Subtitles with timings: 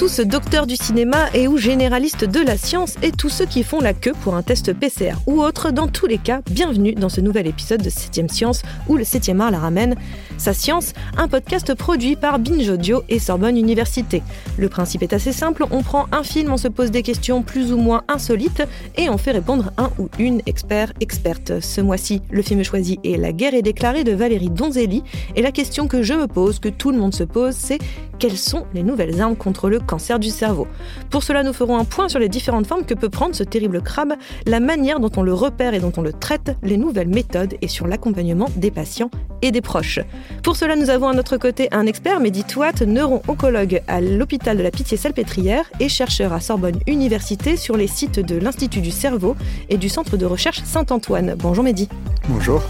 [0.00, 3.80] Tous, docteurs du cinéma et ou généralistes de la science et tous ceux qui font
[3.80, 5.72] la queue pour un test PCR ou autre.
[5.72, 9.40] Dans tous les cas, bienvenue dans ce nouvel épisode de 7ème Science où le 7ème
[9.40, 9.96] art la ramène.
[10.38, 14.22] Sa science, un podcast produit par Binge Audio et Sorbonne Université.
[14.56, 17.70] Le principe est assez simple, on prend un film, on se pose des questions plus
[17.70, 18.62] ou moins insolites
[18.96, 21.60] et on fait répondre un ou une expert experte.
[21.60, 25.02] Ce mois-ci, le film choisi est La guerre est déclarée de Valérie Donzelli
[25.36, 27.80] et la question que je me pose, que tout le monde se pose, c'est
[28.18, 30.68] quelles sont les nouvelles armes contre le cancer du cerveau.
[31.10, 33.82] Pour cela, nous ferons un point sur les différentes formes que peut prendre ce terrible
[33.82, 34.14] crabe,
[34.46, 37.66] la manière dont on le repère et dont on le traite, les nouvelles méthodes et
[37.66, 39.10] sur l'accompagnement des patients
[39.42, 39.98] et des proches.
[40.44, 44.62] Pour cela, nous avons à notre côté un expert, Mehdi Touat, neuro-oncologue à l'hôpital de
[44.62, 49.34] la Pitié-Salpêtrière et chercheur à Sorbonne Université sur les sites de l'Institut du cerveau
[49.68, 51.34] et du Centre de recherche Saint-Antoine.
[51.36, 51.88] Bonjour Mehdi.
[52.28, 52.62] Bonjour.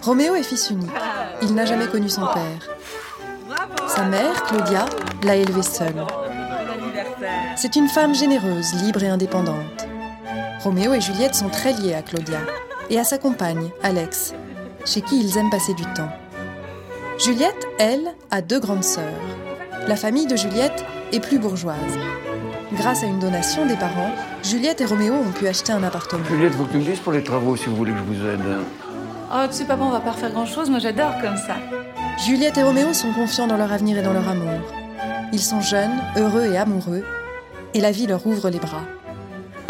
[0.00, 0.90] Roméo est fils unique.
[1.42, 2.68] Il n'a jamais connu son père.
[3.88, 4.84] Sa mère, Claudia,
[5.24, 6.04] l'a élevé seule.
[7.56, 9.86] C'est une femme généreuse, libre et indépendante.
[10.62, 12.40] Roméo et Juliette sont très liés à Claudia
[12.90, 14.34] et à sa compagne, Alex,
[14.84, 16.10] chez qui ils aiment passer du temps.
[17.18, 19.04] Juliette, elle, a deux grandes sœurs.
[19.88, 21.98] La famille de Juliette est plus bourgeoise.
[22.74, 24.10] Grâce à une donation des parents,
[24.42, 26.24] Juliette et Roméo ont pu acheter un appartement.
[26.26, 28.26] Juliette, faut que tu me dises pour les travaux si vous voulez que je vous
[28.26, 28.58] aide.
[29.32, 30.68] Oh, tu sais, papa, on va pas refaire grand chose.
[30.68, 31.56] Moi, j'adore comme ça.
[32.26, 34.60] Juliette et Roméo sont confiants dans leur avenir et dans leur amour.
[35.32, 37.04] Ils sont jeunes, heureux et amoureux,
[37.74, 38.82] et la vie leur ouvre les bras.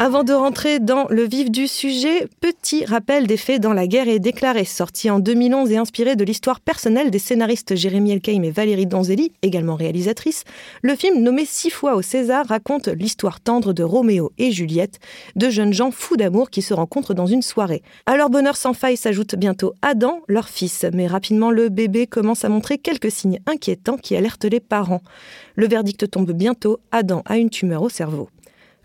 [0.00, 4.06] Avant de rentrer dans le vif du sujet, petit rappel des faits dans La guerre
[4.06, 8.52] est déclarée, sorti en 2011 et inspiré de l'histoire personnelle des scénaristes Jérémy Elkaïm et
[8.52, 10.44] Valérie Donzelli, également réalisatrice.
[10.82, 15.00] Le film, nommé six fois au César, raconte l'histoire tendre de Roméo et Juliette,
[15.34, 17.82] deux jeunes gens fous d'amour qui se rencontrent dans une soirée.
[18.06, 22.44] À leur bonheur sans faille s'ajoute bientôt Adam, leur fils, mais rapidement le bébé commence
[22.44, 25.02] à montrer quelques signes inquiétants qui alertent les parents.
[25.56, 28.28] Le verdict tombe bientôt, Adam a une tumeur au cerveau.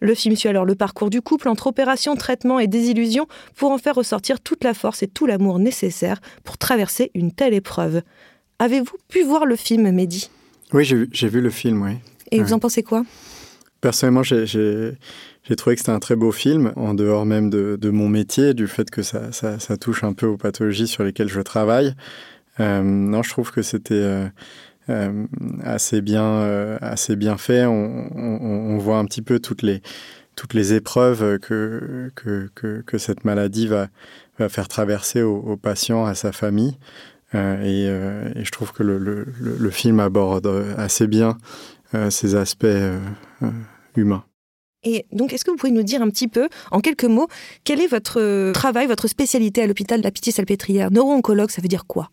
[0.04, 3.26] Le film suit alors le parcours du couple entre opération, traitement et désillusion
[3.56, 7.54] pour en faire ressortir toute la force et tout l'amour nécessaire pour traverser une telle
[7.54, 8.02] épreuve.
[8.60, 10.30] Avez-vous pu voir le film, Mehdi?
[10.74, 11.94] Oui, j'ai vu le film, oui.
[12.32, 13.06] Et vous en pensez quoi?
[13.80, 14.98] Personnellement, j'ai
[15.56, 18.92] trouvé que c'était un très beau film, en dehors même de, mon métier, du fait
[18.92, 19.30] que ça,
[19.80, 21.96] touche un peu aux pathologies sur lesquelles je travaille.
[22.60, 23.94] Euh, non, je trouve que c'était...
[23.94, 24.28] Euh,
[24.90, 25.26] euh,
[25.64, 27.66] assez, bien, euh, assez bien fait.
[27.66, 29.82] On, voit un petit peu toutes les,
[30.36, 32.50] toutes les épreuves que, que,
[32.86, 33.88] que, cette maladie va,
[34.40, 36.78] va faire traverser au, patient, à sa famille.
[37.34, 41.38] Euh, et, je trouve que le, le, le, film aborde assez bien
[42.10, 42.66] ces aspects
[43.96, 44.24] humains.
[44.84, 47.28] Et donc, est-ce que vous pouvez nous dire un petit peu, en quelques mots,
[47.64, 50.92] quel est votre travail, votre spécialité à l'hôpital de la Pitié-Salpêtrière?
[50.92, 52.10] Neuro-oncologue, ça veut dire quoi?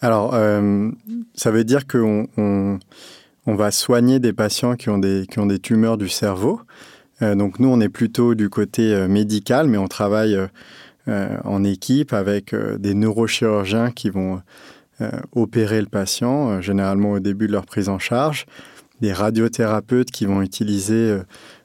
[0.00, 0.90] Alors, euh,
[1.34, 5.26] ça veut dire qu'on on, va soigner des patients qui ont des,
[5.62, 6.60] tumeurs du cerveau.
[7.22, 10.38] Euh, donc, nous, on est plutôt du côté euh, médical, mais on travaille
[11.06, 14.40] en équipe avec des neurochirurgiens qui vont
[15.32, 18.46] opérer le patient, généralement au début de leur prise en charge,
[19.02, 21.18] des radiothérapeutes qui vont utiliser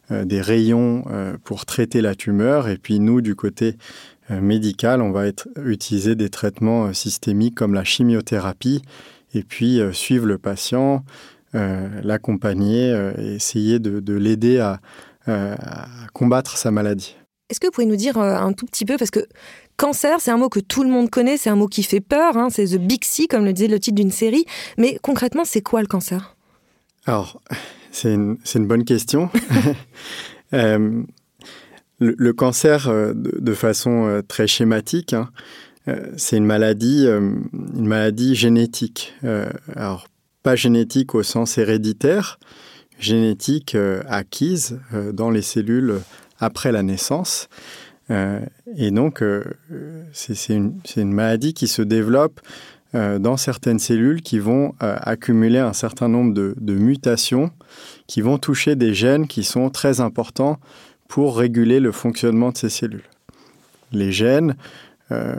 [0.10, 1.06] des rayons
[1.46, 3.78] pour traiter la tumeur, et puis nous, du côté
[4.32, 8.82] euh, on va être, utiliser des traitements euh, systémiques comme la chimiothérapie
[9.34, 11.04] et puis euh, suivre le patient,
[11.52, 14.80] l'accompagner et essayer de, l'aider à,
[16.14, 17.16] combattre sa maladie.
[17.50, 19.22] Est-ce que vous pouvez nous dire un tout petit peu, parce que
[19.78, 22.38] cancer, c'est un mot que tout le monde connaît, c'est un mot qui fait peur,
[22.38, 24.46] hein, c'est The Big C, comme le disait le titre d'une série,
[24.78, 26.36] mais concrètement, c'est quoi le cancer?
[27.08, 27.42] Alors,
[27.92, 29.32] c'est une, une, bonne question.
[32.00, 35.30] Le, cancer, euh, de, façon euh, très schématique, hein,
[35.90, 37.06] euh, c'est une maladie,
[38.36, 39.14] génétique.
[39.76, 40.08] alors,
[40.42, 42.40] pas génétique au sens héréditaire,
[43.00, 43.76] génétique
[44.08, 44.80] acquise
[45.14, 46.00] dans les cellules
[46.40, 47.50] après la naissance.
[48.10, 49.24] et donc,
[50.14, 52.40] c'est une, maladie qui se développe
[52.94, 57.52] dans certaines cellules qui vont accumuler un certain nombre de, mutations
[58.08, 60.60] qui vont toucher des gènes qui sont très importants
[61.10, 63.10] pour réguler le fonctionnement de ces cellules.
[63.92, 64.56] Les gènes
[65.12, 65.36] euh,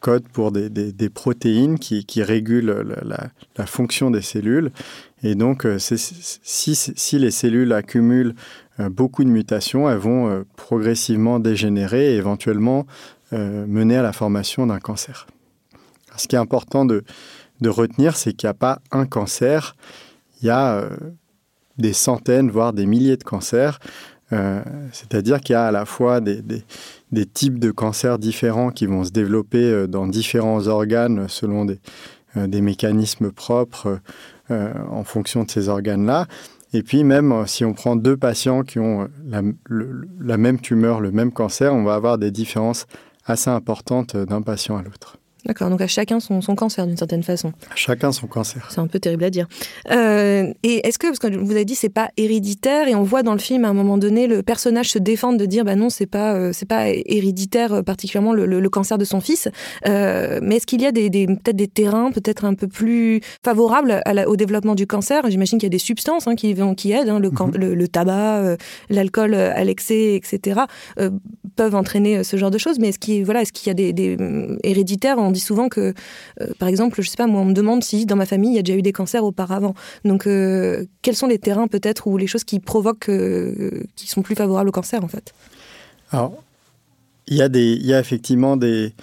[0.00, 4.72] codent pour des, protéines qui, régulent la, fonction des cellules.
[5.22, 8.34] Et donc, euh, si, les cellules accumulent
[8.80, 12.86] euh, beaucoup de mutations, elles vont progressivement dégénérer et éventuellement
[13.30, 15.26] mener à la formation d'un cancer.
[16.16, 17.04] Ce qui est important de,
[17.60, 19.76] de retenir, c'est qu'il n'y a pas un cancer,
[20.40, 20.88] il y a
[21.76, 23.80] des centaines, voire des milliers de cancers.
[24.32, 26.42] Euh, c'est-à-dire qu'il y a à la fois des,
[27.32, 31.78] types de cancers différents qui vont se développer euh, dans différents organes selon des,
[32.36, 34.00] des mécanismes propres
[34.50, 36.26] en fonction de ces organes-là.
[36.72, 39.42] Et puis même si on prend deux patients qui ont la,
[40.20, 42.86] la même tumeur, le même cancer, on va avoir des différences
[43.26, 45.17] assez importantes d'un patient à l'autre.
[45.48, 47.54] D'accord, donc à chacun son, cancer d'une certaine façon.
[47.72, 48.68] À chacun son cancer.
[48.70, 49.48] C'est un peu terrible à dire.
[49.90, 53.22] Euh, et est-ce que, parce que vous avez dit c'est pas héréditaire, et on voit
[53.22, 55.88] dans le film à un moment donné le personnage se défendre de dire bah non
[55.88, 59.48] c'est pas euh, c'est pas héréditaire euh, particulièrement le, cancer de son fils,
[59.86, 64.36] mais est-ce qu'il y a des, peut-être des terrains peut-être un peu plus favorables au
[64.36, 65.22] développement du cancer?
[65.30, 67.52] J'imagine qu'il y a des substances hein, qui qui aident, hein, mhm.
[67.54, 68.56] le, le, tabac,
[68.90, 70.60] l'alcool à l'excès, etc.
[71.56, 72.78] peuvent entraîner ce genre de choses.
[72.78, 74.18] Mais est-ce qu'il voilà est-ce qu'il y a des, des
[74.62, 75.94] héréditaires on souvent que,
[76.40, 78.56] euh, par exemple, je sais pas, moi, on me demande si dans ma famille, il
[78.56, 79.74] y a déjà eu des cancers auparavant.
[80.04, 84.22] Donc, euh, quels sont les terrains peut-être ou les choses qui provoquent, euh, qui sont
[84.22, 85.32] plus favorables au cancer, en fait?
[86.10, 86.42] Alors,
[87.26, 88.94] il y, a y a effectivement des,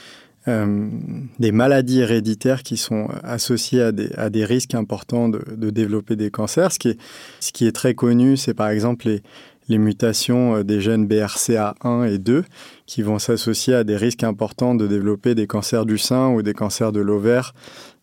[0.47, 6.15] des maladies héréditaires qui sont associées à des, à des risques importants de, de, développer
[6.15, 6.71] des cancers.
[6.71, 6.99] Ce qui est,
[7.39, 9.21] ce qui est très connu, c'est par exemple les,
[9.67, 12.43] les mutations des gènes BRCA1 et 2
[12.85, 16.53] qui vont s'associer à des risques importants de développer des cancers du sein ou des
[16.53, 17.53] cancers de l'ovaire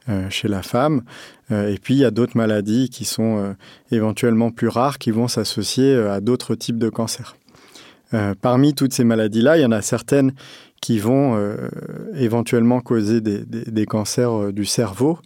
[0.08, 1.02] euh, chez la femme.
[1.52, 3.52] Euh, et puis, il y a d'autres maladies qui sont euh,
[3.92, 7.36] éventuellement plus rares qui vont s'associer à d'autres types de cancers.
[8.40, 10.32] parmi toutes ces maladies-là, il y en a certaines
[10.80, 11.38] qui vont
[12.14, 15.18] éventuellement causer des, cancers du cerveau.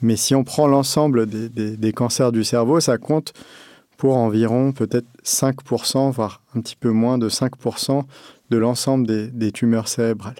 [0.00, 3.32] Mais si on prend l'ensemble des, cancers du cerveau, ça compte
[3.96, 8.02] pour environ peut-être 5%, voire un petit peu moins de 5%
[8.50, 10.36] de l'ensemble des, tumeurs cérébrales.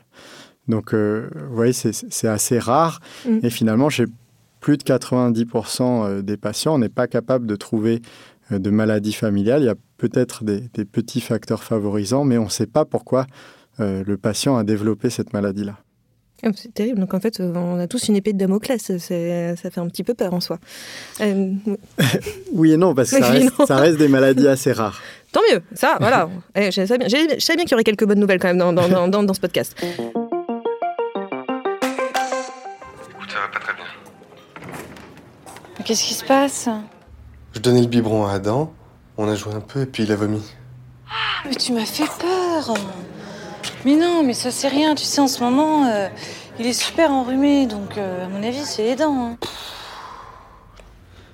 [0.69, 3.01] Donc, euh, vous voyez, c'est assez rare.
[3.27, 3.39] Mm.
[3.43, 4.07] Et finalement, chez
[4.61, 8.01] plus de 90% euh, des patients, on n'est pas capable de trouver
[8.53, 9.63] euh, de maladies familiales.
[9.63, 13.27] Il y a peut-être des, petits facteurs favorisants, mais on ne sait pas pourquoi
[13.81, 15.84] le patient a développé cette maladie-là.
[16.45, 17.01] Ah, c'est terrible.
[17.01, 18.81] Donc en fait, on a tous une épée de Damoclès.
[18.99, 20.59] Ça fait un petit peu peur en soi.
[22.53, 25.01] oui et non, parce que ça reste, des maladies assez rares.
[25.33, 26.29] Tant mieux, ça, voilà.
[26.55, 29.09] Eh, je savais bien, bien qu'il y aurait quelques bonnes nouvelles quand même dans, dans,
[29.09, 29.75] dans, dans ce podcast.
[29.83, 30.11] Écoute,
[33.29, 33.85] ça va pas très bien.
[35.85, 36.69] Qu'est-ce qui se passe?
[37.53, 38.73] Je donnais le biberon à Adam,
[39.17, 40.43] on a joué un peu et puis il a vomi.
[41.09, 42.75] Ah, mais tu m'as fait peur
[43.85, 46.09] Mais non, mais ça c'est rien, tu sais, en ce moment, euh,
[46.59, 49.33] il est super enrhumé, donc euh, à mon avis, c'est les dents.
[49.33, 49.39] Hein.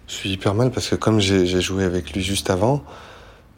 [0.08, 2.82] Je suis hyper mal parce que comme j'ai joué avec lui juste avant,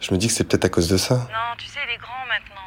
[0.01, 1.15] je me dis que c'est peut-être à cause de ça.
[1.15, 2.63] Non, tu sais, il est grand maintenant.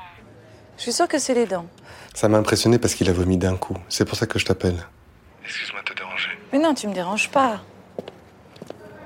[0.77, 1.67] Je suis sûre que c'est les dents.
[2.15, 3.77] Ça m'a impressionné parce qu'il a vomi d'un coup.
[3.87, 4.77] C'est pour ça que je t'appelle.
[5.43, 6.29] Excuse-moi de te déranger.
[6.51, 7.61] Mais non, tu me déranges pas.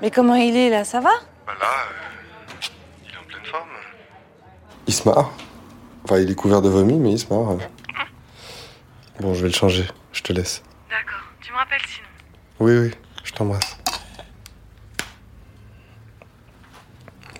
[0.00, 1.10] Mais comment il est là, ça va?
[1.46, 2.66] Bah là, euh,
[3.04, 3.68] il est en pleine forme.
[4.86, 5.30] Il se marre.
[6.10, 7.56] Enfin, il est couvert de vomi, mais il se marre.
[9.20, 9.84] Bon, je vais le changer.
[10.12, 10.60] Je te laisse.
[10.90, 11.22] D'accord.
[11.40, 12.08] Tu me rappelles sinon.
[12.58, 12.90] Oui, oui.
[13.22, 13.78] Je t'embrasse.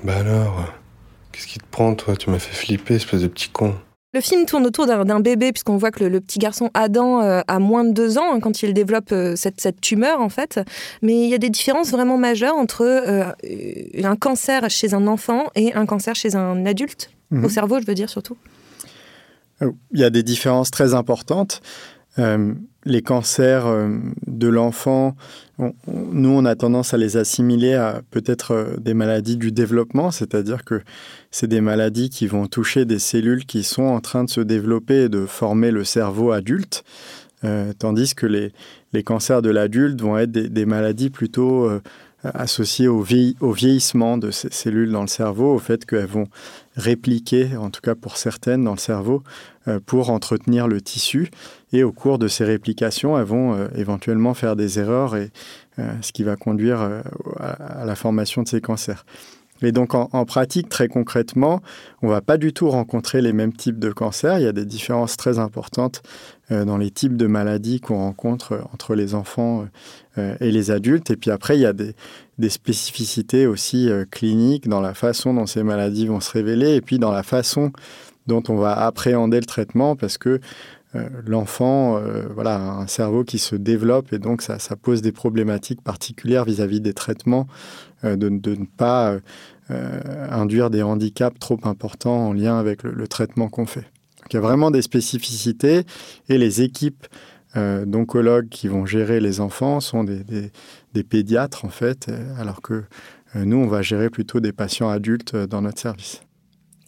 [0.04, 0.72] Bah alors
[1.32, 2.14] Qu'est-ce qui te prend, toi?
[2.14, 3.74] Tu m'as fait flipper, espèce de petit con.
[4.14, 7.58] Le film tourne autour d'un bébé, puisqu'on voit que le, petit garçon Adam euh, a
[7.58, 10.60] moins de deux ans hein, quand il développe euh, cette, tumeur, en fait.
[11.02, 13.32] Mais il y a des différences vraiment majeures entre euh,
[14.04, 17.48] un cancer chez un enfant et un cancer chez un adulte, au mhm.
[17.48, 18.36] cerveau, je veux dire surtout.
[19.60, 21.60] Il y a des différences très importantes.
[22.86, 23.66] les cancers
[24.26, 25.16] de l'enfant
[25.86, 30.64] nous, on a tendance à les assimiler à peut-être euh, des maladies du développement, c'est-à-dire
[30.64, 30.80] que
[31.30, 35.04] c'est des maladies qui vont toucher des cellules qui sont en train de se développer
[35.04, 36.84] et de former le cerveau adulte,
[37.44, 38.52] euh, tandis que les,
[38.92, 41.80] les, cancers de l'adulte vont être des, maladies plutôt euh,
[42.22, 46.28] associées au, vieillissement de ces cellules dans le cerveau, au fait qu'elles vont
[46.80, 49.22] répliquer, en tout cas pour certaines dans le cerveau,
[49.86, 51.30] pour entretenir le tissu.
[51.72, 55.30] Et au cours de ces réplications, elles vont euh, éventuellement faire des erreurs, et,
[55.78, 57.02] euh, ce qui va conduire euh,
[57.38, 59.04] à, la formation de ces cancers.
[59.62, 61.60] Et donc en, pratique, très concrètement,
[62.02, 64.38] on ne va pas du tout rencontrer les mêmes types de cancers.
[64.38, 66.02] Il y a des différences très importantes
[66.50, 69.66] dans les types de maladies qu'on rencontre entre les enfants
[70.16, 71.10] et les adultes.
[71.10, 71.94] Et puis après, il y a des,
[72.38, 76.98] des spécificités aussi cliniques dans la façon dont ces maladies vont se révéler et puis
[76.98, 77.70] dans la façon
[78.26, 80.40] dont on va appréhender le traitement parce que
[80.96, 85.82] euh, l'enfant euh, voilà, un cerveau qui se développe et donc ça, pose des problématiques
[85.82, 87.46] particulières vis-à-vis des traitements,
[88.02, 89.16] euh, de, ne pas
[89.68, 93.84] induire des handicaps trop importants en lien avec le, traitement qu'on fait.
[94.28, 95.84] il y a vraiment des spécificités
[96.28, 97.06] et les équipes
[97.54, 102.82] d'oncologues qui vont gérer les enfants sont des pédiatres en fait, alors que
[103.36, 106.20] nous, on va gérer plutôt des patients adultes dans notre service.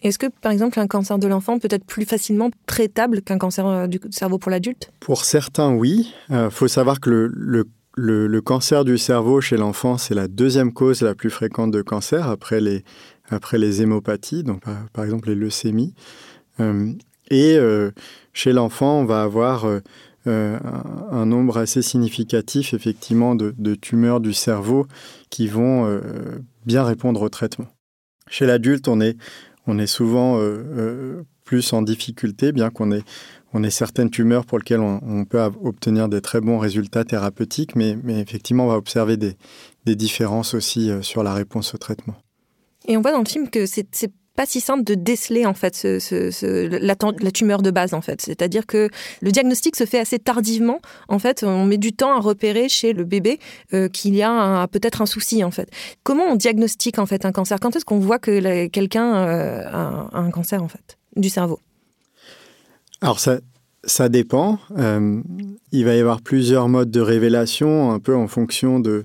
[0.03, 3.65] Est-ce que, par exemple, un cancer de l'enfant peut être plus facilement traitable qu'un cancer
[3.65, 4.91] euh, du cerveau pour l'adulte?
[4.99, 6.13] Pour certains, oui.
[6.29, 7.31] Il euh, faut savoir que
[7.95, 12.27] le, cancer du cerveau chez l'enfant, c'est la deuxième cause la plus fréquente de cancer
[12.27, 12.83] après les,
[13.29, 14.61] après les hémopathies, donc
[14.93, 15.93] par, exemple les leucémies.
[16.59, 16.91] Euh,
[17.29, 17.91] et euh,
[18.33, 19.79] chez l'enfant, on va avoir euh,
[20.25, 24.87] un, nombre assez significatif effectivement de, tumeurs du cerveau
[25.29, 25.99] qui vont
[26.65, 27.67] bien répondre au traitement.
[28.29, 29.17] Chez l'adulte, on est,
[29.67, 30.39] on est souvent
[31.43, 36.41] plus en difficulté, bien qu'on ait, certaines tumeurs pour lesquelles on, peut obtenir des très
[36.41, 39.37] bons résultats thérapeutiques, mais, effectivement, on va observer des,
[39.85, 42.15] des différences aussi sur la réponse au traitement.
[42.87, 45.85] Et on voit dans le film que c'est pas si simple de déceler en fait
[46.11, 46.95] la,
[47.31, 48.21] tumeur de base en fait.
[48.21, 48.89] C'est-à-dire que
[49.21, 50.79] le diagnostic se fait assez tardivement.
[51.07, 53.39] En fait, on met du temps à repérer chez le bébé
[53.73, 55.69] euh, qu'il y a peut-être un souci en fait.
[56.03, 57.59] Comment on diagnostique en fait un cancer?
[57.59, 61.59] Quand est-ce qu'on voit que quelqu'un euh, a, un cancer en fait du cerveau?
[63.01, 63.39] Alors ça,
[63.83, 64.59] ça dépend.
[64.77, 65.21] Euh,
[65.71, 69.03] il va y avoir plusieurs modes de révélation, un peu en fonction de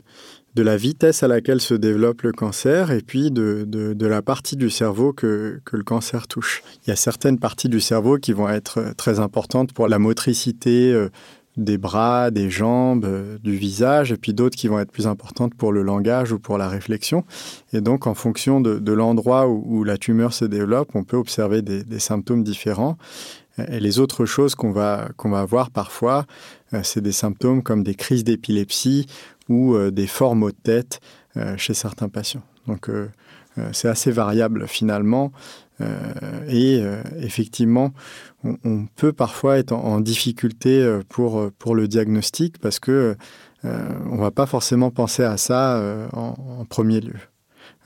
[0.55, 4.57] de la vitesse à laquelle se développe le cancer et puis de, de, la partie
[4.57, 6.63] du cerveau que, que, le cancer touche.
[6.85, 9.99] Il y a certaines parties du cerveau qui vont être euh, très importantes pour la
[9.99, 11.11] motricité euh,
[11.59, 15.55] des bras, des jambes, euh, du visage, et puis d'autres qui vont être plus importantes
[15.55, 17.25] pour le langage ou pour la réflexion.
[17.73, 21.17] Et donc, en fonction de, de l'endroit où, où, la tumeur se développe, on peut
[21.17, 22.97] observer des, symptômes différents.
[23.71, 26.27] Et les autres choses qu'on va, qu'on va avoir parfois,
[26.83, 29.07] c'est des symptômes comme des crises d'épilepsie
[29.49, 31.01] ou euh, des formes de tête
[31.37, 32.43] euh, chez certains patients.
[32.67, 33.09] Donc euh,
[33.73, 35.33] c'est assez variable finalement.
[36.49, 36.81] et
[37.19, 37.93] effectivement,
[38.45, 43.17] on, peut parfois être en, difficulté pour, le diagnostic parce que
[43.65, 45.83] on ne va pas forcément penser à ça
[46.13, 47.19] en, premier lieu.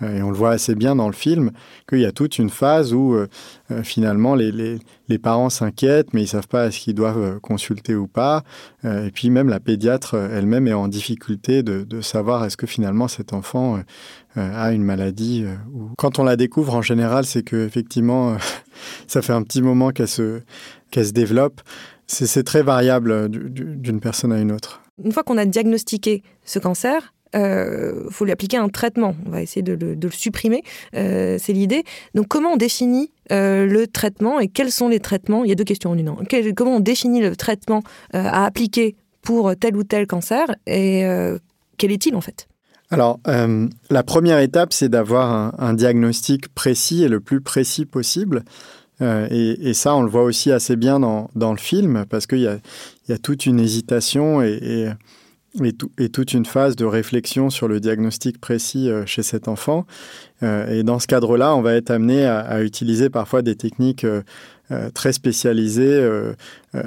[0.03, 1.51] Euh, et on le voit assez bien dans le film,
[1.89, 3.29] qu'il y a toute une phase où euh,
[3.71, 7.95] euh, finalement les, les, parents s'inquiètent, mais ils ne savent pas est-ce qu'ils doivent consulter
[7.95, 8.43] ou pas.
[8.83, 13.09] et puis même la pédiatre elle-même est en difficulté de, de savoir est-ce que finalement
[13.09, 13.79] cet enfant
[14.37, 15.45] a une maladie.
[15.75, 15.91] Ou...
[15.99, 18.39] Quand on la découvre, en général, c'est que effectivement,
[19.07, 20.41] ça fait un petit moment qu'elle se,
[20.91, 21.61] qu'elle se développe.
[22.07, 24.81] C'est très variable d'une personne à une autre.
[25.05, 29.15] Une fois qu'on a diagnostiqué ce cancer, euh, faut lui appliquer un traitement.
[29.27, 30.63] On va essayer de le, supprimer,
[30.95, 31.85] euh, c'est l'idée.
[32.15, 35.45] Donc comment on définit euh, le traitement et quels sont les traitements?
[35.45, 36.09] Il y a deux questions en une.
[36.09, 36.17] Hein.
[36.55, 41.05] comment on définit le traitement à appliquer pour tel ou tel cancer et
[41.79, 42.49] quel est-il en fait?
[42.91, 43.21] Alors,
[43.89, 48.43] la première étape, c'est d'avoir un, diagnostic précis et le plus précis possible.
[49.01, 53.19] et, ça, on le voit aussi assez bien dans, le film, parce qu'il y, a,
[53.19, 54.91] toute une hésitation et,
[56.13, 59.87] toute une phase de réflexion sur le diagnostic précis euh, chez cet enfant.
[60.43, 64.23] Euh, et dans ce cadre-là, on va être amené à, utiliser parfois des techniques euh,
[64.95, 66.09] très spécialisées,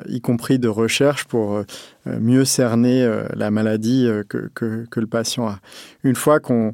[0.07, 1.63] y compris de recherche, pour
[2.07, 4.49] mieux cerner la maladie que,
[4.95, 5.59] le patient a.
[6.03, 6.73] Une fois qu'on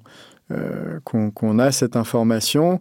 [1.59, 2.79] a cette information,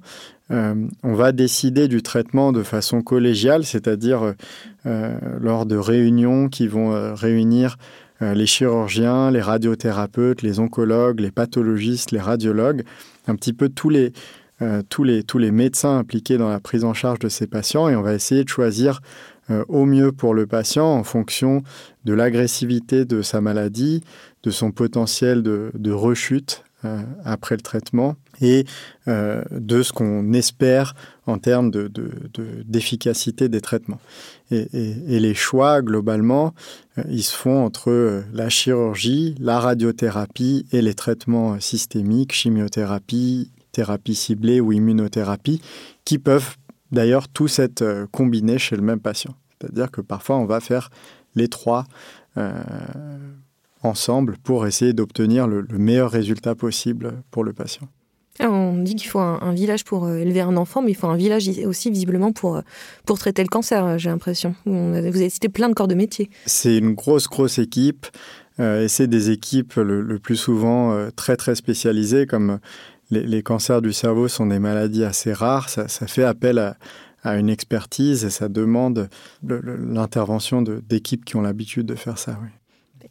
[0.49, 4.35] on va décider du traitement de façon collégiale, c'est-à-dire
[4.85, 7.79] lors de réunions qui vont réunir
[8.21, 12.85] les chirurgiens, les radiothérapeutes, les oncologues, les pathologistes, les radiologues,
[13.27, 14.12] un petit peu tous les,
[14.62, 17.89] euh, tous les, tous les médecins impliqués dans la prise en charge de ces patients
[17.89, 19.00] et on va essayer de choisir
[19.50, 21.62] euh, au mieux pour le patient en fonction
[22.05, 24.03] de l'agressivité de sa maladie,
[24.43, 26.62] de son potentiel de, de rechute
[27.25, 28.65] après le traitement et
[29.07, 30.95] de ce qu'on espère
[31.31, 34.01] en termes d'efficacité de, de, des traitements.
[34.51, 36.55] Et, les choix, globalement,
[36.99, 43.51] euh, ils se font entre euh, la chirurgie, la radiothérapie et les traitements systémiques, chimiothérapie,
[43.73, 45.61] thérapie ciblée ou immunothérapie,
[46.05, 46.57] qui peuvent
[46.91, 49.35] d'ailleurs tous être euh, combinés chez le même patient.
[49.61, 50.91] C'est-à-dire que parfois, on va faire
[51.37, 51.85] les trois
[53.83, 57.89] ensemble pour essayer d'obtenir le meilleur résultat possible pour le patient.
[58.43, 61.09] Ah, on dit qu'il faut un, village pour euh, élever un enfant, mais il faut
[61.09, 62.63] un village aussi visiblement pour, euh,
[63.05, 64.55] pour traiter le cancer, euh, j'ai l'impression.
[64.65, 66.31] Vous avez cité plein de corps de métier.
[66.47, 68.07] C'est une grosse, grosse équipe.
[68.59, 72.61] et c'est des équipes le, plus souvent très, très spécialisées, comme
[73.11, 75.69] les, cancers du cerveau sont des maladies assez rares.
[75.69, 76.77] Ça, fait appel à,
[77.23, 79.09] à, une expertise et ça demande
[79.43, 82.39] l'intervention d'équipes qui ont l'habitude de faire ça.
[82.43, 82.49] Oui.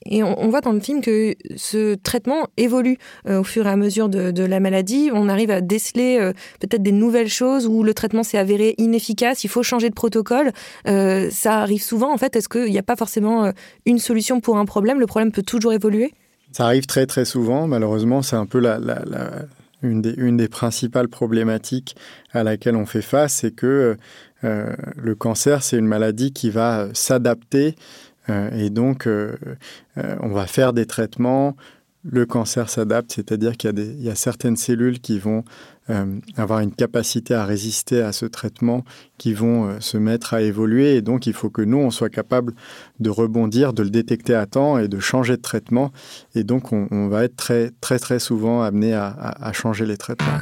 [0.06, 3.76] Et on, voit dans le film que ce traitement évolue euh, au fur et à
[3.76, 5.12] mesure de, la maladie.
[5.14, 9.44] On arrive à déceler euh, peut-être des nouvelles choses où le traitement s'est avéré inefficace,
[9.44, 10.52] il faut changer de protocole.
[10.88, 12.36] Euh, ça arrive souvent, en fait.
[12.36, 13.52] Est-ce qu'il n'y a pas forcément
[13.86, 15.00] une solution pour un problème?
[15.00, 16.14] Le problème peut toujours évoluer?
[16.52, 17.68] Ça arrive très très souvent.
[17.68, 18.80] Malheureusement, c'est un peu la,
[19.84, 21.96] une, des, une, des, principales problématiques
[22.32, 23.98] à laquelle on fait face, c'est que
[24.42, 27.76] le cancer, c'est une maladie qui va s'adapter
[28.28, 31.56] et donc, on va faire des traitements.
[32.04, 35.44] Le cancer s'adapte, c'est-à-dire qu'il y, a certaines cellules qui vont
[35.90, 38.86] euh, avoir une capacité à résister à ce traitement,
[39.18, 42.10] qui vont euh, se mettre à évoluer, et donc il faut que nous, on soit
[42.10, 42.54] capable
[43.02, 45.92] de rebondir, de le détecter à temps et de changer de traitement,
[46.36, 50.40] et donc on, va être très très très souvent amené à changer les traitements.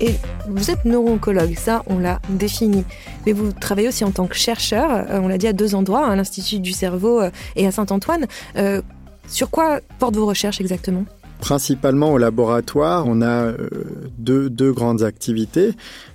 [0.00, 0.14] Et
[0.48, 2.84] vous êtes neuro-oncologue, ça on l'a défini.
[3.26, 6.06] Mais vous travaillez aussi en tant que chercheur, euh, on l'a dit à deux endroits,
[6.06, 8.26] à l'Institut du cerveau euh, et à Saint-Antoine.
[8.56, 8.80] Euh,
[9.28, 11.04] sur quoi portent vos recherches exactement?
[11.40, 13.52] Principalement au laboratoire, on a
[14.18, 15.72] deux, grandes activités.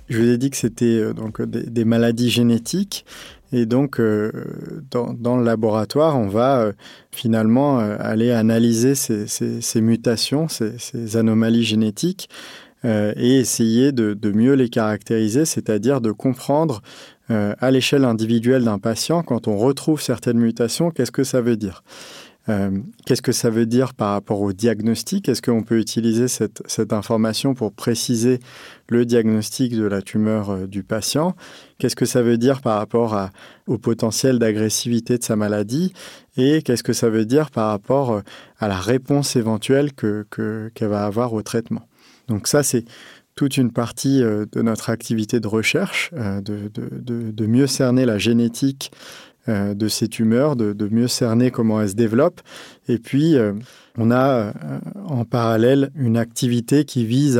[0.08, 3.04] Je vous ai dit que c'était donc des, maladies génétiques.
[3.52, 4.00] Et donc,
[4.90, 6.70] dans, le laboratoire, on va
[7.10, 12.28] finalement aller analyser ces, mutations, ces, anomalies génétiques,
[12.86, 16.82] euh, et essayer de, mieux les caractériser, c'est-à-dire de comprendre
[17.30, 21.56] euh, à l'échelle individuelle d'un patient, quand on retrouve certaines mutations, qu'est-ce que ça veut
[21.56, 21.82] dire?
[22.48, 22.70] Euh,
[23.04, 25.28] Qu'est-ce que ça veut dire par rapport au diagnostic?
[25.28, 28.38] Est-ce qu'on peut utiliser cette, information pour préciser
[28.88, 31.34] le diagnostic de la tumeur du patient?
[31.78, 33.30] Qu'est-ce que ça veut dire par rapport
[33.66, 35.92] au potentiel d'agressivité de sa maladie?
[36.36, 38.22] Et qu'est-ce que ça veut dire par rapport
[38.60, 41.88] à la réponse éventuelle qu'elle va avoir au traitement?
[42.28, 42.84] Donc ça, c'est
[43.36, 48.90] toute une partie euh, de notre activité de recherche, euh, de, mieux cerner la génétique
[49.48, 52.40] euh, de ces tumeurs, de, mieux cerner comment elles se développent.
[52.88, 53.36] Et puis,
[53.98, 54.52] on a
[55.06, 57.38] en parallèle une activité qui vise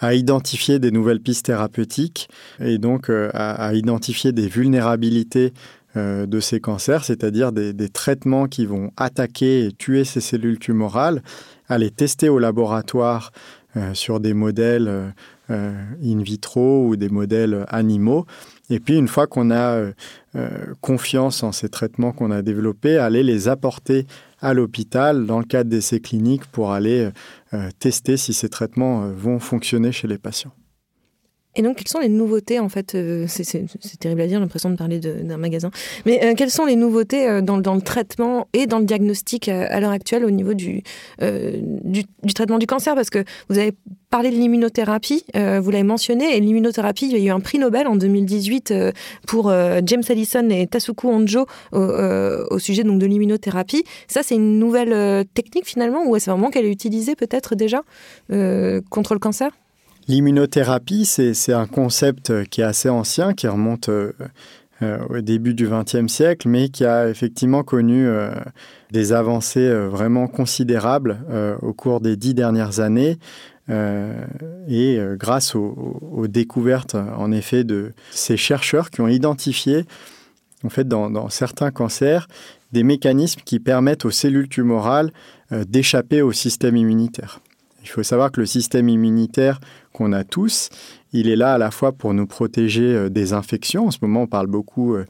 [0.00, 2.28] à, identifier des nouvelles pistes thérapeutiques
[2.60, 5.52] et donc à, identifier des vulnérabilités
[5.96, 11.22] de ces cancers, c'est-à-dire des, des, traitements qui vont attaquer et tuer ces cellules tumorales,
[11.68, 13.32] à les tester au laboratoire
[13.92, 15.08] sur des modèles euh,
[15.50, 18.26] euh, in vitro ou des modèles animaux.
[18.70, 19.90] Et puis, une fois qu'on a
[20.80, 24.06] confiance en ces traitements qu'on a développés, aller les apporter
[24.40, 27.10] à l'hôpital dans le cadre d'essais cliniques pour aller
[27.78, 30.54] tester si ces traitements vont fonctionner chez les patients.
[31.56, 33.66] Et donc, quelles sont les nouveautés, en fait euh, C'est
[33.98, 35.70] terrible à dire, l'impression de parler d'un magasin.
[36.04, 39.78] Mais euh, quelles sont les nouveautés euh, dans, le traitement et dans le diagnostic à
[39.80, 40.82] l'heure actuelle au niveau du,
[41.20, 42.94] du, traitement du cancer?
[42.94, 43.72] Parce que vous avez
[44.10, 47.88] parlé de l'immunothérapie, vous l'avez mentionné, et l'immunothérapie, il y a eu un prix Nobel
[47.88, 48.72] en 2018
[49.26, 49.52] pour
[49.84, 53.84] James Allison et Tasuku Honjo au, sujet donc, de l'immunothérapie.
[54.06, 57.82] Ça, c'est une nouvelle technique finalement, ou est-ce vraiment qu'elle est utilisée peut-être déjà
[58.90, 59.50] contre le cancer?
[60.06, 64.12] L'immunothérapie, c'est un concept qui est assez ancien, qui remonte euh,
[64.82, 68.30] euh, au début du XXe siècle, mais qui a effectivement connu euh,
[68.90, 71.18] des avancées vraiment considérables
[71.62, 73.18] au cours des dix dernières années.
[74.68, 79.84] et grâce aux, découvertes, en effet, de ces chercheurs qui ont identifié,
[80.64, 82.28] en fait, dans certains cancers,
[82.72, 85.10] des mécanismes qui permettent aux cellules tumorales
[85.50, 87.40] d'échapper au système immunitaire.
[87.82, 89.60] Il faut savoir que le système immunitaire
[89.94, 90.70] qu'on a tous,
[91.14, 93.86] il est là à la fois pour nous protéger euh, des infections.
[93.86, 95.04] En ce moment, on parle beaucoup euh,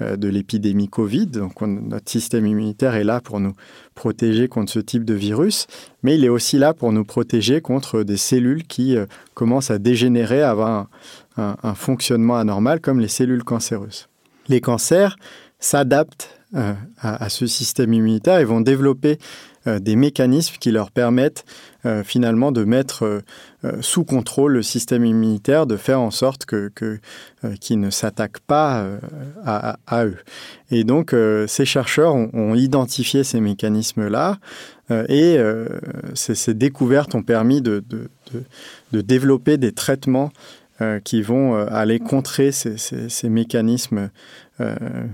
[0.00, 1.26] euh, de l'épidémie Covid.
[1.26, 3.52] Donc, notre système immunitaire est là pour nous
[3.96, 5.66] protéger contre ce type de virus.
[6.04, 8.96] Mais il est aussi là pour nous protéger contre des cellules qui
[9.34, 10.86] commencent à dégénérer, à avoir
[11.36, 14.08] un, fonctionnement anormal, comme les cellules cancéreuses.
[14.48, 15.16] Les cancers
[15.58, 19.18] s'adaptent à, ce système immunitaire et vont développer
[19.66, 21.44] des mécanismes qui leur permettent
[21.86, 23.20] euh, finalement de mettre euh,
[23.64, 26.72] euh, sous contrôle le système immunitaire, de faire en sorte que,
[27.60, 28.84] qu'il ne s'attaque pas
[29.44, 30.16] à, eux.
[30.72, 31.14] Et donc
[31.46, 34.38] ces chercheurs ont, identifié ces mécanismes-là
[35.08, 35.38] et
[36.14, 37.82] ces, découvertes ont permis de,
[38.92, 40.30] de, développer des traitements
[41.04, 44.10] qui vont aller contrer ces, mécanismes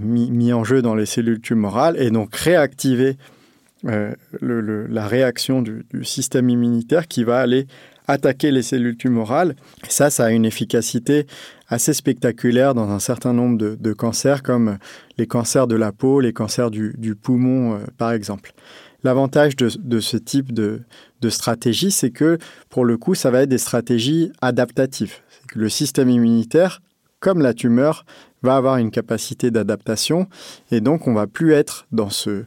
[0.01, 3.17] mis, mis, en jeu dans les cellules tumorales et donc réactiver
[3.87, 7.67] euh, la réaction du, système immunitaire qui va aller
[8.07, 9.57] attaquer les cellules tumorales.
[9.89, 11.27] ça, ça a une efficacité
[11.69, 14.79] assez spectaculaire dans un certain nombre de, cancers, comme
[15.19, 18.53] les cancers de la peau, les cancers du, poumon, euh, par exemple.
[19.03, 20.83] L'avantage de, ce type de,
[21.29, 22.39] stratégie, c'est que,
[22.71, 25.17] pour le coup, ça va être des stratégies adaptatives.
[25.55, 26.81] Le système immunitaire,
[27.21, 28.05] comme la tumeur,
[28.43, 30.27] va avoir une capacité d'adaptation,
[30.71, 32.45] et donc on va plus être dans ce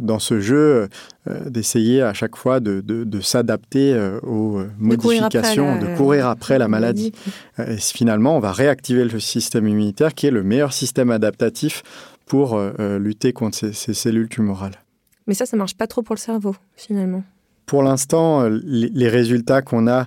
[0.00, 0.88] dans ce jeu
[1.28, 7.12] euh, d'essayer à chaque fois de, s'adapter euh, aux modifications, de courir après la, maladie.
[7.58, 11.82] Et finalement, on va réactiver le système immunitaire qui est le meilleur système adaptatif
[12.26, 14.82] pour lutter contre ces, cellules tumorales.
[15.26, 17.22] Mais ça, ça marche pas trop pour le cerveau, finalement.
[17.66, 20.06] pour l'instant, les, résultats qu'on a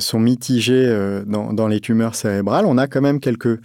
[0.00, 2.64] sont mitigés dans, les tumeurs cérébrales.
[2.66, 3.60] On a quand même quelques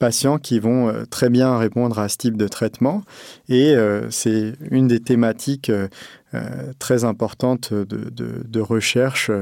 [0.00, 3.02] patients qui vont euh, très bien répondre à ce type de traitement.
[3.48, 5.86] Et euh, c'est une des thématiques euh,
[6.78, 9.32] très importantes de, recherche,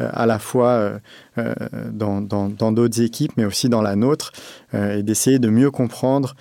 [0.00, 0.94] à la fois
[1.36, 4.32] dans d'autres équipes, mais aussi dans la nôtre,
[4.74, 6.34] et d'essayer de mieux comprendre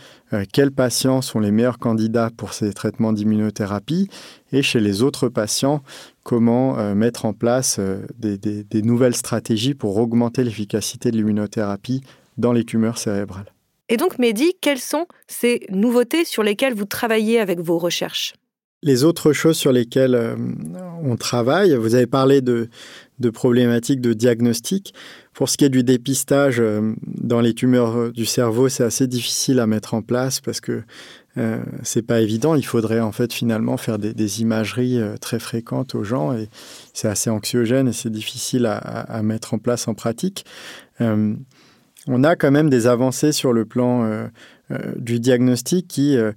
[0.52, 4.10] quels patients sont les meilleurs candidats pour ces traitements d'immunothérapie,
[4.52, 5.84] et chez les autres patients,
[6.24, 7.80] comment mettre en place
[8.18, 12.02] des nouvelles stratégies pour augmenter l'efficacité de l'immunothérapie
[12.40, 13.54] dans les tumeurs cérébrales.
[13.92, 18.34] Et donc, Mehdi, quelles sont ces nouveautés sur lesquelles vous travaillez avec vos recherches?
[18.84, 20.36] Les autres choses sur lesquelles euh,
[21.04, 22.70] on travaille, vous avez parlé de,
[23.34, 24.94] problématiques de diagnostic.
[25.34, 29.08] Pour ce qui est du dépistage euh, dans les tumeurs euh, du cerveau, c'est assez
[29.08, 30.84] difficile à mettre en place parce que
[31.38, 32.56] euh, c'est pas évident.
[32.56, 36.48] Il faudrait en fait finalement faire des, imageries très fréquentes aux gens et
[36.94, 40.46] c'est assez anxiogène et c'est difficile à, mettre en place en pratique
[42.08, 44.28] on a quand même des avancées sur le plan euh,
[44.72, 46.32] euh, du diagnostic qui, euh,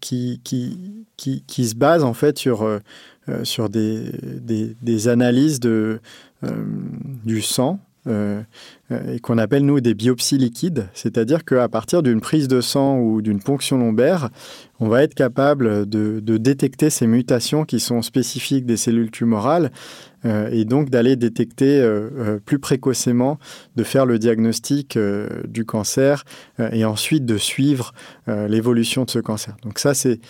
[0.00, 2.68] qui, qui, qui, se basent en fait sur,
[3.44, 4.12] sur des,
[4.82, 6.00] des, analyses de,
[7.24, 7.80] du sang
[8.90, 13.20] et qu'on appelle nous des biopsies liquides, c'est-à-dire qu'à partir d'une prise de sang ou
[13.20, 14.30] d'une ponction lombaire,
[14.80, 19.72] on va être capable de, de, détecter ces mutations qui sont spécifiques des cellules tumorales
[20.24, 23.38] euh, et donc d'aller détecter euh, euh, plus précocement,
[23.76, 24.98] de faire le diagnostic
[25.46, 26.24] du cancer
[26.72, 27.92] et ensuite de suivre
[28.26, 29.56] l'évolution de ce cancer.
[29.62, 30.20] Donc ça, c'est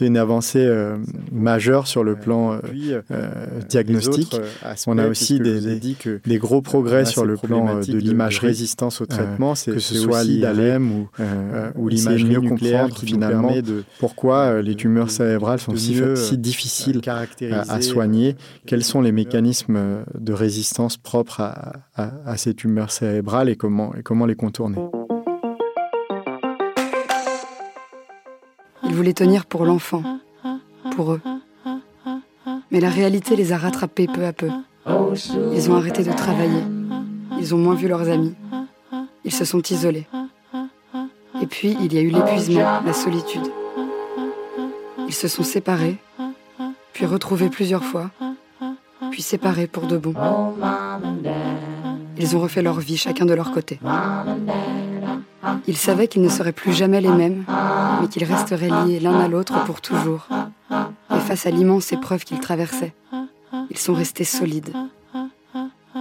[0.00, 0.68] une avancée
[1.32, 2.60] majeure sur le plan
[3.68, 4.36] diagnostic.
[4.86, 9.54] On a aussi des, des, gros progrès sur le plan de l'image résistance au traitement,
[9.54, 11.08] que ce soit l'ILM ou,
[11.76, 17.00] ou l'image mieux comprendre qui finalement de pourquoi les tumeurs cérébrales sont si, si difficiles
[17.06, 21.40] à soigner, quels sont les mécanismes de résistance propres
[21.94, 24.76] à, ces tumeurs cérébrales et comment, et comment les contourner?
[28.84, 30.02] Ils voulaient tenir pour l'enfant,
[30.96, 31.20] pour eux.
[32.70, 34.48] Mais la réalité les a rattrapés peu à peu.
[35.54, 36.62] Ils ont arrêté de travailler.
[37.40, 38.34] Ils ont moins vu leurs amis.
[39.24, 40.06] Ils se sont isolés.
[41.40, 43.46] Et puis, il y a eu l'épuisement, la solitude.
[45.06, 45.96] Ils se sont séparés,
[46.92, 48.10] puis retrouvés plusieurs fois,
[49.10, 50.14] puis séparés pour de bon.
[52.18, 53.78] Ils ont refait leur vie, chacun de leur côté.
[55.66, 57.44] Ils savaient qu'ils ne seraient plus jamais les mêmes,
[58.00, 60.26] mais qu'ils resteraient liés l'un à l'autre pour toujours.
[61.14, 62.94] Et face à l'immense épreuve qu'ils traversaient,
[63.70, 64.72] ils sont restés solides.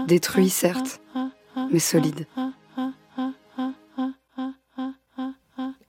[0.07, 1.01] Détruits, certes,
[1.71, 2.25] mais solides.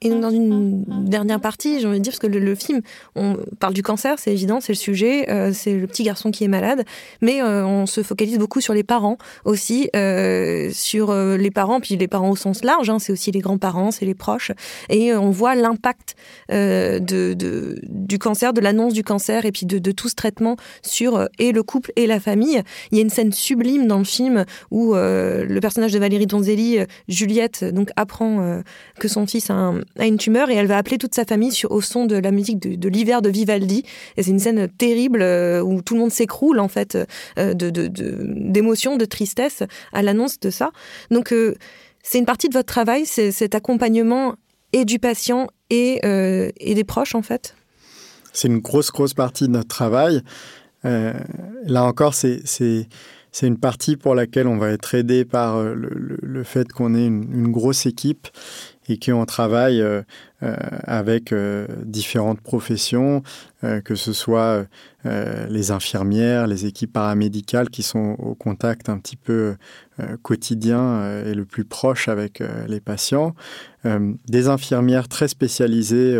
[0.01, 2.81] Et dans une dernière partie, j'ai envie de dire, parce que le, film,
[3.15, 6.45] on parle du cancer, c'est évident, c'est le sujet, euh, c'est le petit garçon qui
[6.45, 6.85] est malade,
[7.21, 11.97] mais euh, on se focalise beaucoup sur les parents aussi, euh, sur les parents, puis
[11.97, 14.53] les parents au sens large, hein, c'est aussi les grands-parents, c'est les proches,
[14.87, 16.15] et on voit l'impact
[16.49, 16.99] de,
[17.33, 21.27] de, du cancer, de l'annonce du cancer, et puis de, de, tout ce traitement sur
[21.39, 22.61] et le couple et la famille.
[22.91, 26.79] Il y a une scène sublime dans le film où le personnage de Valérie Donzelli,
[27.09, 28.61] Juliette, donc apprend
[28.97, 31.51] que son fils a un a une tumeur et elle va appeler toute sa famille
[31.51, 33.83] sur, au son de la musique de, l'hiver de Vivaldi.
[34.17, 36.97] C'est une scène terrible euh, où tout le monde s'écroule en fait
[37.37, 40.71] euh, de, d'émotion, de, tristesse à l'annonce de ça.
[41.11, 41.55] Donc euh,
[42.03, 44.35] c'est une partie de votre travail, c'est cet accompagnement
[44.71, 47.55] et du patient et, et des proches en fait.
[48.33, 50.21] C'est une grosse grosse partie de notre travail.
[50.83, 52.87] là encore, c'est
[53.41, 57.87] une partie pour laquelle on va être aidé par le, fait qu'on ait une, grosse
[57.87, 58.27] équipe
[58.89, 60.01] et qu'on travaille euh,
[60.41, 63.23] euh, avec euh, différentes professions,
[63.83, 64.65] que ce soit
[65.03, 69.57] les infirmières, les équipes paramédicales qui sont au contact un petit peu
[70.21, 73.35] quotidien et le plus proche avec les patients,
[73.83, 76.17] des infirmières très spécialisées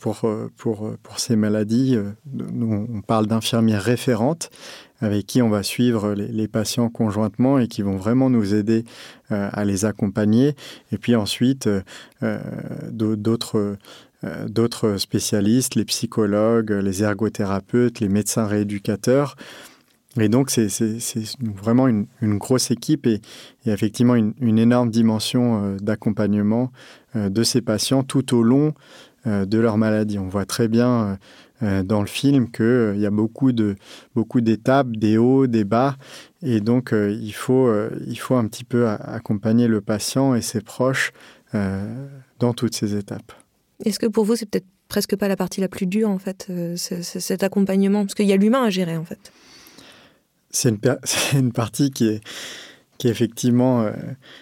[0.00, 0.22] pour,
[0.56, 1.96] pour, pour ces maladies.
[2.36, 4.50] On parle d'infirmières référentes
[5.00, 8.84] avec qui on va suivre les, patients conjointement et qui vont vraiment nous aider
[9.32, 10.54] euh, à les accompagner.
[10.92, 11.82] Et puis ensuite, euh,
[12.22, 12.38] euh,
[14.48, 19.36] d'autres spécialistes, les psychologues, les ergothérapeutes, les médecins rééducateurs.
[20.18, 20.68] Et donc, c'est
[21.40, 23.20] vraiment une, grosse équipe et,
[23.66, 26.70] effectivement une, énorme dimension d'accompagnement
[27.16, 28.74] de ces patients tout au long
[29.26, 30.20] de leur maladie.
[30.20, 31.18] On voit très bien
[31.60, 33.76] dans le film qu'il euh, y a beaucoup de
[34.14, 35.96] beaucoup d'étapes, des hauts, des bas,
[36.42, 37.72] et donc euh, il faut
[38.06, 41.12] il faut un petit peu accompagner le patient et ses proches
[41.52, 43.32] dans toutes ces étapes.
[43.84, 46.50] Est-ce que pour vous c'est peut-être presque pas la partie la plus dure en fait,
[46.76, 49.32] cet accompagnement, parce qu'il y a l'humain à gérer en fait.
[50.50, 50.78] C'est une,
[51.38, 52.20] une, partie qui est,
[52.98, 53.88] qui est effectivement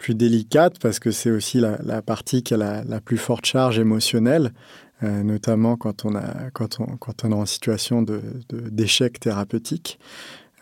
[0.00, 3.78] plus délicate parce que c'est aussi la, partie qui a la, la, plus forte charge
[3.78, 4.52] émotionnelle.
[5.02, 9.98] Euh, notamment quand on, a, quand, on, quand on est en situation d'échec de, thérapeutique.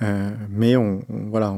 [0.03, 1.53] Euh, mais on, voilà,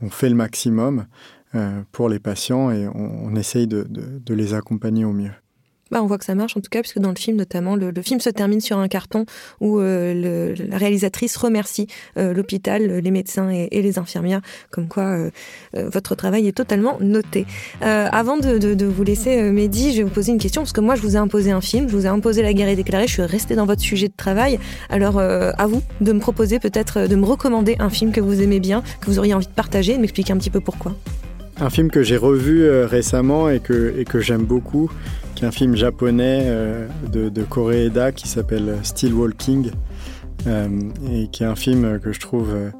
[0.00, 1.06] on, fait le maximum
[1.54, 5.32] euh, pour les patients et on, on essaye de, de les accompagner au mieux.
[5.92, 7.92] Bah, on voit que ça marche en tout cas, puisque dans le film notamment, le,
[8.00, 9.26] film se termine sur un carton
[9.60, 15.30] où euh, la réalisatrice remercie euh, l'hôpital, les médecins et, les infirmières, comme quoi euh,
[15.74, 17.44] votre travail est totalement noté.
[17.82, 21.02] avant de, vous laisser, Mehdi, je vais vous poser une question, parce que moi je
[21.02, 23.22] vous ai imposé un film, je vous ai imposé La guerre est déclarée, je suis
[23.22, 24.58] restée dans votre sujet de travail.
[24.88, 28.60] Alors à vous de me proposer peut-être, de me recommander un film que vous aimez
[28.60, 30.96] bien, que vous auriez envie de partager et de m'expliquer un petit peu pourquoi.
[31.60, 34.90] Un film que j'ai revu récemment et que, et que j'aime beaucoup,
[35.44, 39.70] un film japonais euh, de, de Koreeda qui s'appelle Still Walking.
[40.48, 40.68] Euh,
[41.08, 42.70] et qui est un film que je trouve euh,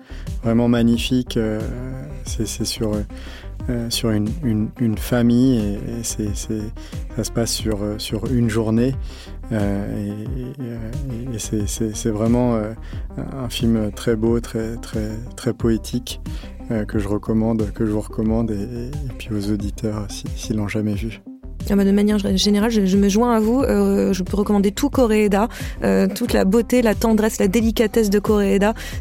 [0.43, 1.39] vraiment magnifique.
[2.25, 2.97] c'est sur,
[3.89, 4.29] sur une,
[4.81, 8.95] une, famille et, c'est ça se passe sur, sur une journée.
[9.53, 12.61] et, et c'est vraiment
[13.17, 16.21] un film très beau, très, très, très poétique
[16.89, 20.95] que je recommande, que je vous recommande et, puis aux auditeurs s'ils si, l'ont jamais
[20.95, 21.23] vu.
[21.71, 23.63] Ah bah, de manière générale, je, me joins à vous.
[23.63, 25.49] Euh, je peux recommander tout Koreeda,
[25.85, 28.21] euh, toute la beauté, la tendresse, la délicatesse de.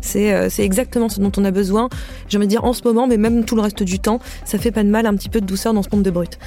[0.02, 1.89] C'est euh, c'est exactement ce dont on a besoin.
[2.28, 4.58] J'ai envie de dire en ce moment, mais même tout le reste du temps, ça
[4.58, 6.39] fait pas de mal un petit peu de douceur dans ce monde de brut.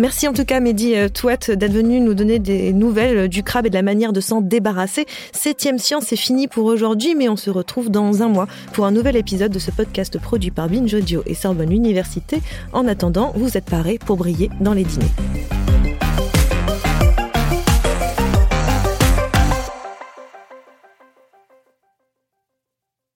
[0.00, 3.68] Merci en tout cas, Mehdi Touat, d'être venu nous donner des nouvelles du crabe et
[3.68, 5.04] de la manière de s'en débarrasser.
[5.32, 8.92] Septième science est fini pour aujourd'hui, mais on se retrouve dans un mois pour un
[8.92, 12.40] nouvel épisode de ce podcast produit par Binge Audio et Sorbonne Université.
[12.72, 15.12] En attendant, vous êtes parés pour briller dans les dîners.